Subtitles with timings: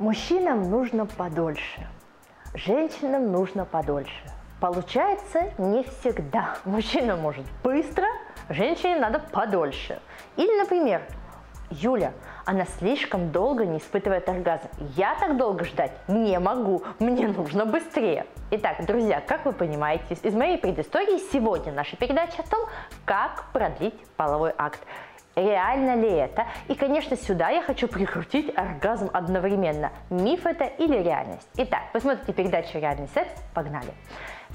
[0.00, 1.86] Мужчинам нужно подольше,
[2.54, 4.24] женщинам нужно подольше.
[4.58, 6.56] Получается не всегда.
[6.64, 8.06] Мужчина может быстро,
[8.48, 10.00] женщине надо подольше.
[10.38, 11.02] Или, например,
[11.68, 12.14] Юля,
[12.46, 14.68] она слишком долго не испытывает оргазм.
[14.96, 18.24] Я так долго ждать не могу, мне нужно быстрее.
[18.52, 22.66] Итак, друзья, как вы понимаете, из моей предыстории сегодня наша передача о том,
[23.04, 24.80] как продлить половой акт.
[25.36, 26.46] Реально ли это?
[26.68, 29.92] И, конечно, сюда я хочу прикрутить оргазм одновременно.
[30.10, 31.48] Миф это или реальность?
[31.56, 33.30] Итак, вы смотрите передачу «Реальный секс».
[33.54, 33.92] Погнали.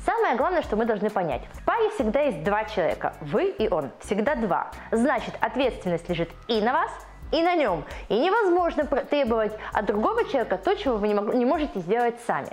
[0.06, 1.42] Самое главное, что мы должны понять.
[1.54, 3.14] В паре всегда есть два человека.
[3.22, 3.92] Вы и он.
[4.02, 4.72] Всегда два.
[4.92, 6.92] Значит, ответственность лежит и на вас,
[7.32, 7.84] и на нем.
[8.10, 12.50] И невозможно требовать от другого человека то, чего вы не можете сделать сами.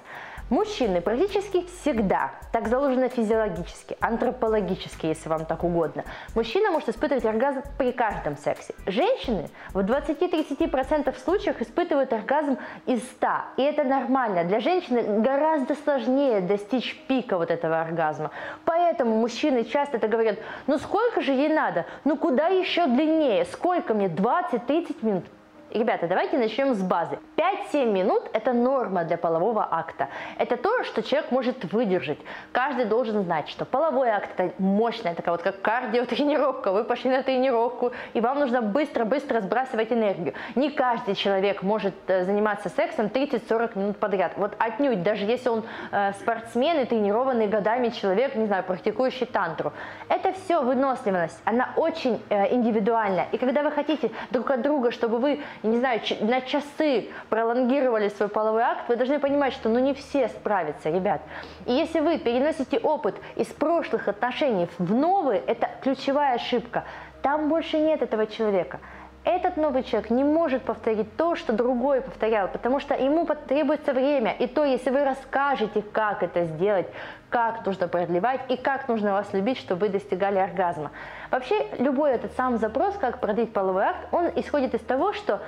[0.52, 7.62] Мужчины практически всегда, так заложено физиологически, антропологически, если вам так угодно, мужчина может испытывать оргазм
[7.78, 8.74] при каждом сексе.
[8.84, 14.44] Женщины в 20-30% случаях испытывают оргазм из 100, и это нормально.
[14.44, 18.30] Для женщины гораздо сложнее достичь пика вот этого оргазма.
[18.66, 23.94] Поэтому мужчины часто это говорят, ну сколько же ей надо, ну куда еще длиннее, сколько
[23.94, 25.24] мне, 20-30 минут?
[25.72, 27.18] Ребята, давайте начнем с базы.
[27.52, 30.08] 5-7 минут– это норма для полового акта.
[30.38, 32.18] Это то, что человек может выдержать.
[32.52, 36.72] Каждый должен знать, что половой акт– это мощная такая вот как кардиотренировка.
[36.72, 40.34] Вы пошли на тренировку, и вам нужно быстро-быстро сбрасывать энергию.
[40.54, 44.32] Не каждый человек может э, заниматься сексом 30-40 минут подряд.
[44.36, 49.72] Вот отнюдь, даже если он э, спортсмен и тренированный годами человек, не знаю, практикующий тантру.
[50.08, 53.26] Это все выносливость, она очень э, индивидуальна.
[53.32, 57.10] И когда вы хотите друг от друга, чтобы вы не знаю, на часы
[57.42, 61.20] пролонгировали свой половой акт, вы должны понимать, что ну не все справятся, ребят.
[61.66, 66.84] И если вы переносите опыт из прошлых отношений в новые, это ключевая ошибка.
[67.20, 68.78] Там больше нет этого человека
[69.24, 74.32] этот новый человек не может повторить то, что другой повторял, потому что ему потребуется время.
[74.32, 76.88] И то, если вы расскажете, как это сделать,
[77.30, 80.90] как нужно продлевать и как нужно вас любить, чтобы вы достигали оргазма.
[81.30, 85.40] Вообще, любой этот сам запрос, как продлить половой акт, он исходит из того, что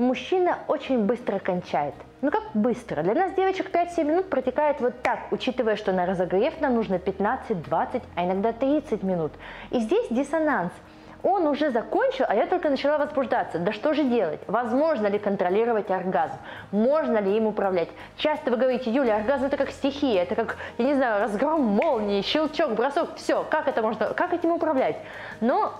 [0.00, 1.94] мужчина очень быстро кончает.
[2.22, 3.02] Ну как быстро?
[3.02, 7.62] Для нас девочек 5-7 минут протекает вот так, учитывая, что на разогрев нам нужно 15,
[7.62, 9.32] 20, а иногда 30 минут.
[9.70, 10.72] И здесь диссонанс–
[11.22, 13.58] он уже закончил, а я только начала возбуждаться.
[13.58, 14.40] Да что же делать?
[14.46, 16.36] Возможно ли контролировать оргазм?
[16.72, 17.88] Можно ли им управлять?
[18.16, 22.22] Часто вы говорите, Юля, оргазм это как стихия, это как, я не знаю, разгром молнии,
[22.22, 23.44] щелчок, бросок, все.
[23.50, 24.96] Как это можно, как этим управлять?
[25.40, 25.74] Но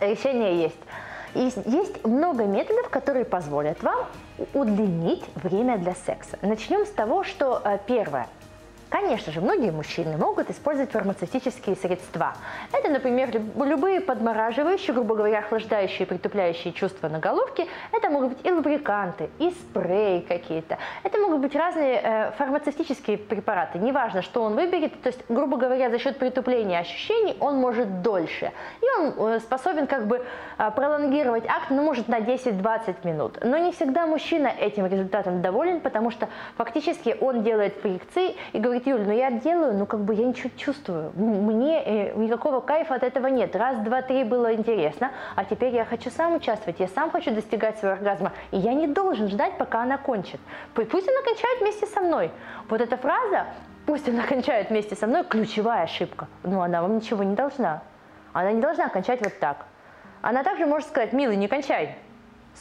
[0.00, 0.80] решение есть.
[1.34, 4.06] И есть много методов, которые позволят вам
[4.52, 6.38] удлинить время для секса.
[6.42, 8.28] Начнем с того, что э, первое–
[8.94, 12.34] Конечно же, многие мужчины могут использовать фармацевтические средства.
[12.70, 17.66] Это, например, любые подмораживающие, грубо говоря, охлаждающие, притупляющие чувства на головке.
[17.90, 20.78] Это могут быть и лубриканты, и спреи какие-то.
[21.02, 23.80] Это могут быть разные э, фармацевтические препараты.
[23.80, 25.02] Неважно, что он выберет.
[25.02, 28.52] То есть, грубо говоря, за счет притупления ощущений он может дольше.
[28.80, 30.24] И он э, способен как бы
[30.56, 33.38] э, пролонгировать акт, ну, может, на 10-20 минут.
[33.42, 38.83] Но не всегда мужчина этим результатом доволен, потому что фактически он делает фрикции и говорит,
[38.84, 41.12] говорит, Юль, ну я делаю, ну как бы я ничего чувствую.
[41.14, 43.56] Мне э, никакого кайфа от этого нет.
[43.56, 47.78] Раз, два, три было интересно, а теперь я хочу сам участвовать, я сам хочу достигать
[47.78, 48.32] своего оргазма.
[48.50, 50.40] И я не должен ждать, пока она кончит.
[50.74, 52.30] Пусть она кончает вместе со мной.
[52.68, 53.46] Вот эта фраза,
[53.86, 56.28] пусть она кончает вместе со мной, ключевая ошибка.
[56.42, 57.82] Но она вам ничего не должна.
[58.32, 59.66] Она не должна кончать вот так.
[60.22, 61.96] Она также может сказать, милый, не кончай.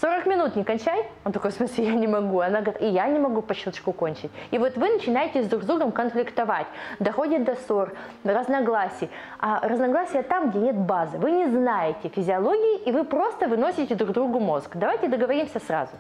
[0.02, 1.06] 40 минут не кончай.
[1.24, 2.40] Он такой, в смысле, я не могу.
[2.40, 4.32] Она говорит, и я не могу по щелчку кончить.
[4.52, 6.68] И вот вы начинаете с друг с другом конфликтовать.
[7.00, 7.94] Доходит до ссор,
[8.24, 9.10] разногласий.
[9.40, 11.18] А разногласия там, где нет базы.
[11.20, 14.76] Вы не знаете физиологии, и вы просто выносите друг другу мозг.
[14.76, 15.92] Давайте договоримся сразу.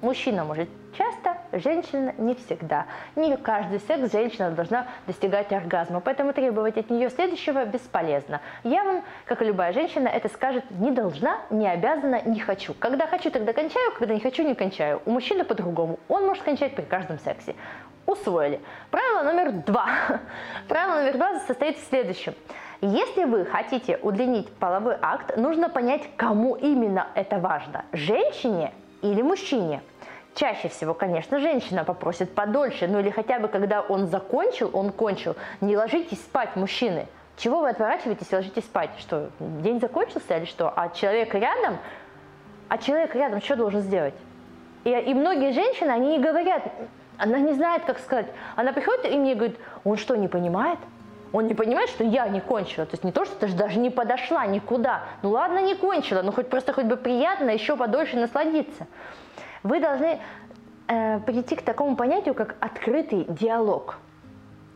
[0.00, 2.86] Мужчина может часто, женщина не всегда.
[3.16, 8.40] Не каждый секс женщина должна достигать оргазма, поэтому требовать от нее следующего бесполезно.
[8.64, 12.74] Я вам, как и любая женщина, это скажет не должна, не обязана, не хочу.
[12.74, 15.02] Когда хочу, тогда кончаю, когда не хочу, не кончаю.
[15.06, 15.98] У мужчины по-другому.
[16.08, 17.54] Он может кончать при каждом сексе.
[18.06, 18.60] Усвоили.
[18.90, 19.88] Правило номер два.
[20.68, 22.34] Правило номер два состоит в следующем.
[22.80, 27.84] Если вы хотите удлинить половой акт, нужно понять, кому именно это важно.
[27.92, 28.72] Женщине
[29.02, 29.82] или мужчине.
[30.38, 35.34] Чаще всего, конечно, женщина попросит подольше, ну или хотя бы когда он закончил, он кончил,
[35.60, 37.08] не ложитесь спать, мужчины.
[37.36, 38.90] Чего вы отворачиваетесь и ложитесь спать?
[39.00, 40.72] Что, день закончился или что?
[40.76, 41.78] А человек рядом,
[42.68, 44.14] а человек рядом что должен сделать?
[44.84, 46.62] И, и многие женщины, они не говорят,
[47.16, 48.26] она не знает, как сказать.
[48.54, 50.78] Она приходит и мне говорит, он что, не понимает?
[51.32, 52.86] Он не понимает, что я не кончила.
[52.86, 55.02] То есть не то, что ты же даже не подошла никуда.
[55.22, 58.86] Ну ладно, не кончила, но хоть просто хоть бы приятно еще подольше насладиться.
[59.62, 60.20] Вы должны
[60.88, 63.98] э, прийти к такому понятию, как открытый диалог.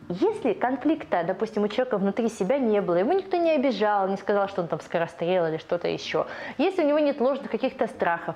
[0.09, 4.49] Если конфликта, допустим, у человека внутри себя не было, ему никто не обижал, не сказал,
[4.49, 6.27] что он там скорострел или что-то еще,
[6.57, 8.35] если у него нет ложных каких-то страхов,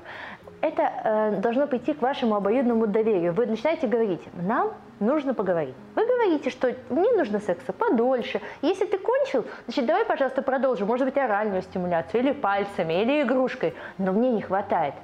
[0.62, 3.34] это э, должно прийти к вашему обоюдному доверию.
[3.34, 5.76] Вы начинаете говорить, нам нужно поговорить.
[5.96, 8.42] Вы говорите, что мне нужно секса подольше.
[8.62, 10.88] Если ты кончил, значит, давай, пожалуйста, продолжим.
[10.88, 13.76] Может быть, оральную стимуляцию, или пальцами, или игрушкой.
[13.98, 14.96] Но мне не хватает.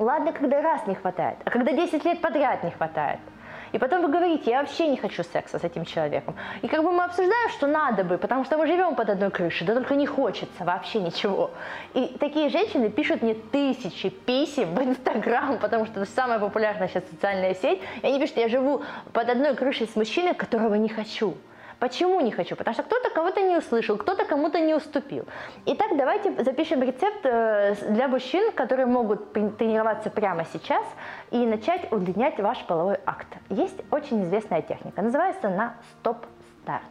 [0.00, 3.20] Ладно, когда раз не хватает, а когда 10 лет подряд не хватает–
[3.72, 6.34] и потом вы говорите, я вообще не хочу секса с этим человеком.
[6.62, 9.66] И как бы мы обсуждаем, что надо бы, потому что мы живем под одной крышей,
[9.66, 11.52] да только не хочется вообще ничего.
[11.94, 17.04] И такие женщины пишут мне тысячи писем в Инстаграм, потому что это самая популярная сейчас
[17.10, 17.80] социальная сеть.
[18.02, 18.82] И они пишут, я живу
[19.12, 21.36] под одной крышей с мужчиной, которого не хочу.
[21.80, 22.56] Почему не хочу?
[22.56, 25.24] Потому что кто-то кого-то не услышал, кто-то кому-то не уступил.
[25.64, 30.84] Итак, давайте запишем рецепт э, для мужчин, которые могут тренироваться прямо сейчас
[31.30, 33.28] и начать удлинять ваш половой акт.
[33.48, 36.26] Есть очень известная техника, называется она стоп
[36.62, 36.82] старт.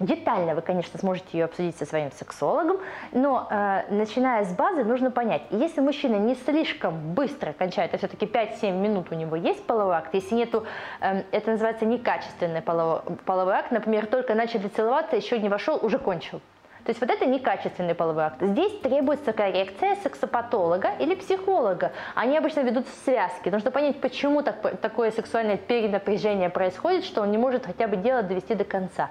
[0.00, 2.78] Детально вы, конечно, сможете ее обсудить со своим сексологом,
[3.12, 8.26] но э, начиная с базы нужно понять, если мужчина не слишком быстро кончает, а все-таки
[8.26, 10.64] 5-7 минут у него есть половой акт, если нету,
[11.00, 15.98] э, это называется некачественный половой, половой акт, например, только начали целоваться, еще не вошел, уже
[15.98, 16.40] кончил.
[16.88, 18.40] То есть вот это некачественный половой акт.
[18.40, 21.92] Здесь требуется коррекция сексопатолога или психолога.
[22.14, 23.50] Они обычно ведут связки.
[23.50, 28.22] Нужно понять, почему так, такое сексуальное перенапряжение происходит, что он не может хотя бы дело
[28.22, 29.10] довести до конца.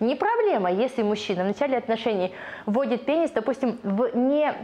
[0.00, 4.54] Не проблема, если мужчина в начале отношений вводит пенис, допустим, в не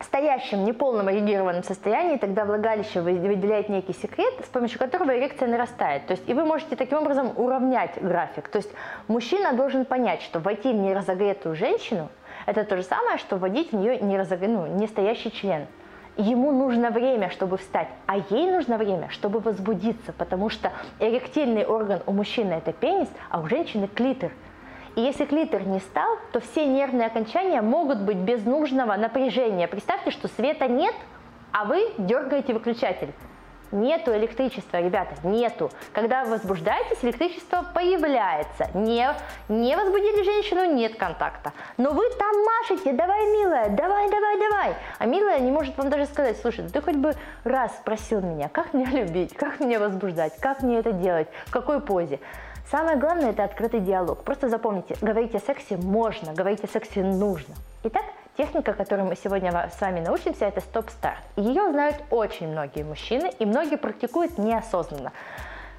[0.00, 6.06] стоящем неполном эрегированном состоянии, тогда влагалище выделяет некий секрет, с помощью которого эрекция нарастает.
[6.06, 8.48] То есть, и вы можете таким образом уравнять график.
[8.48, 8.70] То есть
[9.08, 12.08] мужчина должен понять, что войти в неразогретую женщину–
[12.46, 14.40] это то же самое, что вводить в нее неразог...
[14.40, 15.66] ну, не стоящий член.
[16.16, 22.00] Ему нужно время, чтобы встать, а ей нужно время, чтобы возбудиться, потому что эректильный орган
[22.06, 24.30] у мужчины– это пенис, а у женщины– клитор–
[24.96, 29.68] и если клитор не стал, то все нервные окончания могут быть без нужного напряжения.
[29.68, 30.94] Представьте, что света нет,
[31.52, 33.12] а вы дергаете выключатель.
[33.72, 35.70] Нету электричества, ребята, нету.
[35.92, 38.68] Когда вы возбуждаетесь, электричество появляется.
[38.72, 39.10] Не,
[39.48, 41.52] не возбудили женщину, нет контакта.
[41.76, 44.74] Но вы там машете, давай, милая, давай, давай, давай.
[44.98, 47.12] А милая не может вам даже сказать, слушай, ты хоть бы
[47.44, 51.80] раз спросил меня, как меня любить, как меня возбуждать, как мне это делать, в какой
[51.80, 52.20] позе.
[52.70, 54.24] Самое главное– это открытый диалог.
[54.24, 57.54] Просто запомните, говорить о сексе можно, говорить о сексе нужно.
[57.84, 58.02] Итак,
[58.36, 61.20] техника, которую мы сегодня с вами научимся, это стоп-старт.
[61.36, 65.12] Ее знают очень многие мужчины, и многие практикуют неосознанно.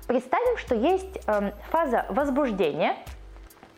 [0.07, 2.95] Представим, что есть э, фаза возбуждения,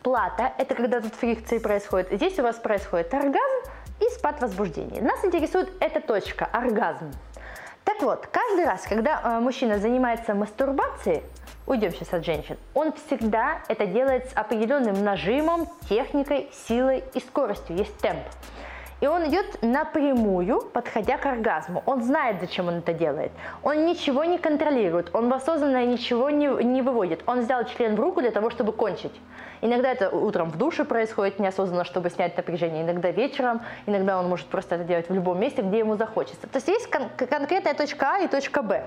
[0.04, 2.12] плата– это когда тут фрикции происходит.
[2.12, 5.02] Здесь у вас происходит оргазм и спад возбуждения.
[5.02, 7.10] Нас интересует эта точка– оргазм.
[7.90, 11.24] Так вот, каждый раз, когда э, мужчина занимается мастурбацией,
[11.66, 17.76] уйдем сейчас от женщин, он всегда это делает с определенным нажимом, техникой, силой и скоростью,
[17.76, 18.22] есть темп.
[19.00, 21.82] И он идет напрямую, подходя к оргазму.
[21.86, 23.32] Он знает, зачем он это делает.
[23.62, 27.22] Он ничего не контролирует, он осознанно ничего не, не выводит.
[27.26, 29.18] Он взял член в руку для того, чтобы кончить.
[29.62, 32.82] Иногда это утром в душе происходит неосознанно, чтобы снять напряжение.
[32.82, 36.46] Иногда вечером, иногда он может просто это делать в любом месте, где ему захочется.
[36.46, 38.86] То есть есть кон- конкретная точка А и точка Б.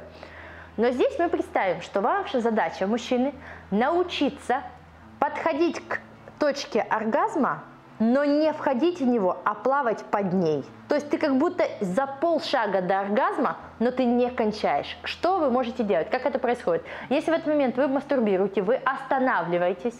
[0.77, 3.33] Но здесь мы представим, что ваша задача, мужчины,
[3.69, 4.63] научиться
[5.19, 5.99] подходить к
[6.39, 7.63] точке оргазма,
[8.12, 10.65] но не входить в него, а плавать под ней.
[10.89, 14.98] То есть ты как будто за полшага до оргазма, но ты не кончаешь.
[15.05, 16.10] Что вы можете делать?
[16.10, 16.83] Как это происходит?
[17.10, 20.00] Если в этот момент вы мастурбируете, вы останавливаетесь,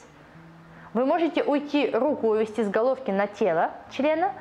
[0.94, 4.34] вы можете уйти, руку увести с головки на тело члена,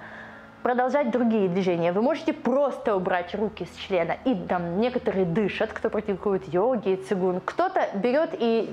[0.62, 1.92] продолжать другие движения.
[1.92, 4.16] Вы можете просто убрать руки с члена.
[4.24, 7.40] И там некоторые дышат, кто практикует йоги, цигун.
[7.44, 8.72] Кто-то берет и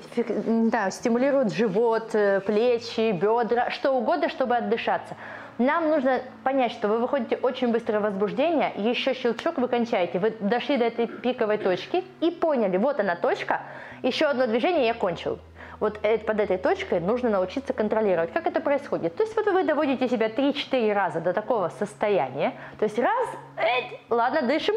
[0.71, 5.15] да, стимулирует живот, э, плечи, бедра, что угодно, чтобы отдышаться.
[5.57, 10.17] Нам нужно понять, что вы выходите очень быстро в возбуждение, еще щелчок вы кончаете.
[10.17, 13.61] Вы дошли до этой пиковой точки и поняли, вот она точка,
[14.01, 15.37] еще одно движение, я кончил
[15.79, 18.33] вот под этой точкой нужно научиться контролировать.
[18.33, 19.15] Как это происходит?
[19.15, 22.53] То есть вот вы доводите себя 3-4 раза до такого состояния.
[22.77, 24.75] То есть раз, эть, ладно, дышим,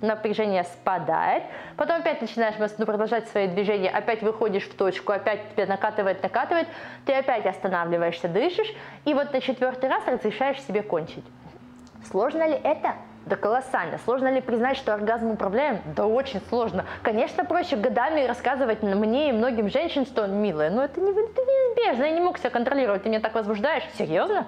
[0.00, 1.44] напряжение спадает,
[1.76, 6.68] потом опять начинаешь ну, продолжать свои движения, опять выходишь в точку, опять тебя накатывает, накатывает,
[7.04, 8.72] ты опять останавливаешься, дышишь,
[9.04, 11.24] и вот на четвертый раз разрешаешь себе кончить.
[12.10, 12.94] Сложно ли это?
[13.28, 13.98] Да колоссально.
[14.04, 15.80] Сложно ли признать, что оргазм управляем?
[15.94, 16.86] Да очень сложно.
[17.02, 22.04] Конечно, проще годами рассказывать мне и многим женщинам, что он милая, но это, это неизбежно.
[22.04, 23.02] Я не мог себя контролировать.
[23.02, 23.82] Ты меня так возбуждаешь?
[23.98, 24.46] Серьезно?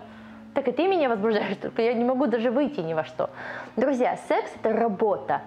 [0.54, 3.28] Так и ты меня возбуждаешь, только я не могу даже выйти ни во что.
[3.76, 5.42] Друзья, секс– это работа.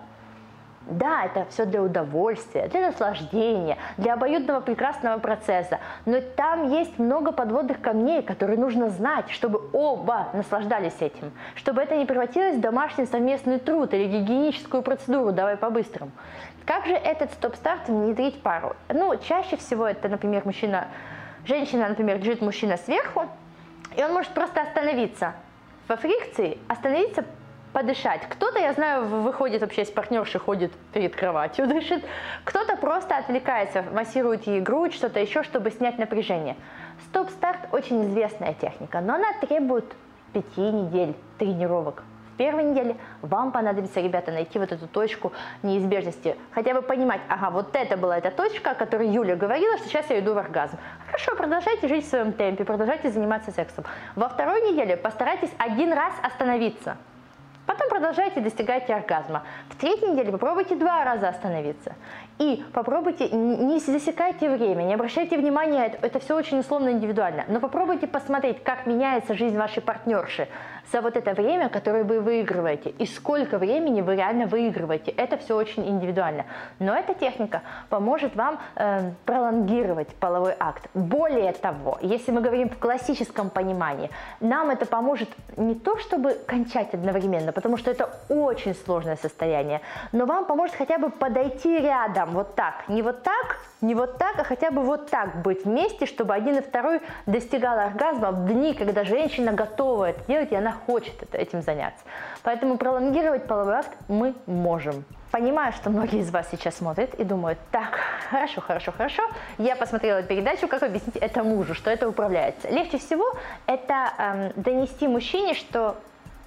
[0.88, 5.80] Да, это все для удовольствия, для наслаждения, для обоюдного прекрасного процесса.
[6.06, 11.32] Но там есть много подводных камней, которые нужно знать, чтобы оба наслаждались этим.
[11.56, 16.12] Чтобы это не превратилось в домашний совместный труд или гигиеническую процедуру «давай по-быстрому».
[16.66, 18.76] Как же этот стоп-старт внедрить пару?
[18.90, 20.88] Ну, чаще всего это, например, мужчина,
[21.46, 23.28] женщина, например, держит мужчина сверху,
[23.96, 25.34] и он может просто остановиться
[25.88, 27.26] во фрикции, остановиться
[27.74, 28.22] подышать.
[28.30, 32.06] Кто-то, я знаю, выходит вообще с партнершей, ходит перед кроватью, дышит.
[32.46, 36.56] Кто-то просто отвлекается, массирует ей грудь, что-то еще, чтобы снять напряжение.
[37.10, 39.86] Стоп-старт очень известная техника, но она требует
[40.32, 42.04] пяти недель тренировок.
[42.34, 46.36] В первой неделе вам понадобится, ребята, найти вот эту точку неизбежности.
[46.52, 50.10] Хотя бы понимать, ага, вот это была эта точка, о которой Юля говорила, что сейчас
[50.10, 50.80] я иду в оргазм.
[51.06, 53.86] Хорошо, продолжайте жить в своем темпе, продолжайте заниматься сексом.
[54.16, 56.98] Во второй неделе постарайтесь один раз остановиться.
[57.74, 59.42] Потом продолжайте достигать оргазма.
[59.70, 61.96] В третьей неделе попробуйте два раза остановиться.
[62.38, 68.06] И попробуйте, не засекайте время, не обращайте внимания, это, все очень условно индивидуально, но попробуйте
[68.06, 70.48] посмотреть, как меняется жизнь вашей партнерши
[70.92, 75.12] за вот это время, которое вы выигрываете, и сколько времени вы реально выигрываете.
[75.12, 76.46] Это все очень индивидуально.
[76.80, 80.90] Но эта техника поможет вам э, пролонгировать половой акт.
[80.94, 84.10] Более того, если мы говорим в классическом понимании,
[84.40, 90.26] нам это поможет не то, чтобы кончать одновременно, потому что это очень сложное состояние, но
[90.26, 94.44] вам поможет хотя бы подойти рядом, вот так, не вот так, не вот так, а
[94.44, 99.04] хотя бы вот так быть вместе, чтобы один и второй достигал оргазма в дни, когда
[99.04, 102.04] женщина готова это делать, и она хочет этим заняться.
[102.44, 105.04] Поэтому пролонгировать половой акт мы можем.
[105.32, 108.00] Понимаю, что многие из вас сейчас смотрят и думают, так,
[108.30, 109.24] хорошо, хорошо, хорошо,
[109.58, 112.70] я посмотрела передачу, как объяснить это мужу, что это управляется.
[112.70, 113.26] Легче всего
[113.66, 115.96] это эм, донести мужчине, что,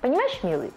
[0.00, 0.72] понимаешь, милый,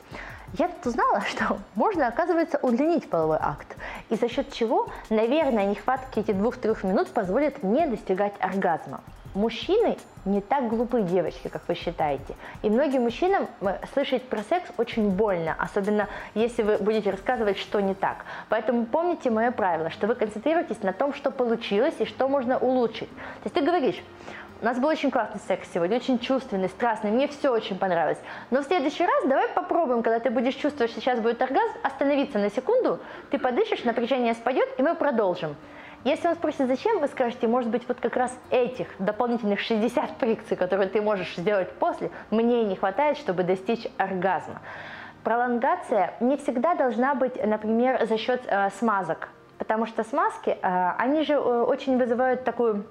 [0.58, 3.76] я тут узнала, что можно, оказывается, удлинить половой акт.
[4.10, 9.02] И за счет чего, наверное, нехватки этих двух-трех минут позволят мне достигать оргазма.
[9.36, 12.36] Мужчины не так глупые девочки, как вы считаете.
[12.64, 17.80] И многим мужчинам э, слышать про секс очень больно, особенно если вы будете рассказывать, что
[17.80, 18.26] не так.
[18.50, 23.10] Поэтому помните мое правило, что вы концентрируетесь на том, что получилось и что можно улучшить.
[23.10, 24.02] То есть ты говоришь,
[24.62, 28.18] у нас был очень классный секс сегодня, очень чувственный, страстный, мне все очень понравилось.
[28.52, 32.40] Но в следующий раз давай попробуем, когда ты будешь чувствовать, что сейчас будет оргазм, остановиться
[32.40, 33.00] на секунду,
[33.32, 35.56] ты подышишь, напряжение спадет, и мы продолжим.
[36.04, 40.58] Если он спросит, зачем, вы скажете, может быть, вот как раз этих дополнительных 60 фрикций,
[40.58, 44.62] которые ты можешь сделать после, мне не хватает, чтобы достичь оргазма.
[45.24, 51.24] Пролонгация не всегда должна быть, например, за счет э, смазок, потому что смазки, э, они
[51.24, 52.86] же э, очень вызывают такую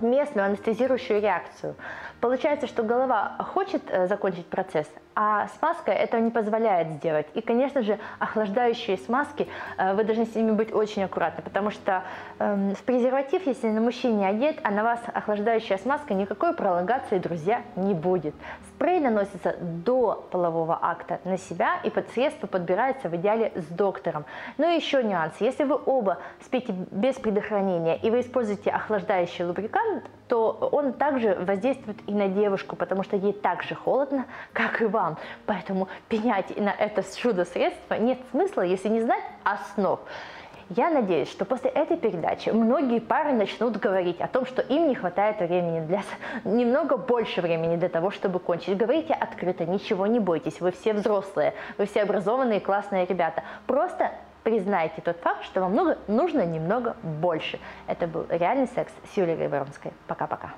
[0.00, 1.74] местную анестезирующую реакцию.
[2.20, 7.26] Получается, что голова хочет э, закончить процесс, а смазка этого не позволяет сделать.
[7.34, 12.02] И, конечно же, охлаждающие смазки, э, вы должны с ними быть очень аккуратны, потому что
[12.38, 17.62] э, в презерватив, если на мужчине одет, а на вас охлаждающая смазка, никакой пролонгации, друзья,
[17.76, 18.34] не будет.
[18.68, 22.06] Спрей наносится до полового акта на себя, и под
[22.50, 24.24] подбирается в идеале с доктором.
[24.58, 25.34] И еще нюанс.
[25.40, 31.98] Если вы оба спите без предохранения, и вы используете охлаждающий лубрикант, то он также воздействует
[32.06, 35.18] и на девушку, потому что ей так же холодно, как и вам.
[35.46, 40.00] Поэтому пенять на это чудо-средство нет смысла, если не знать основ.
[40.70, 44.94] Я надеюсь, что после этой передачи многие пары начнут говорить о том, что им не
[44.94, 46.02] хватает времени для
[46.44, 48.76] немного больше времени для того, чтобы кончить.
[48.76, 53.42] Говорите открыто, ничего не бойтесь, вы все взрослые, вы все образованные, классные ребята.
[53.66, 57.58] Просто признайте тот факт, что вам нужно немного больше.
[57.86, 59.92] Это был реальный секс с Юлией Воронской.
[60.06, 60.54] Пока-пока.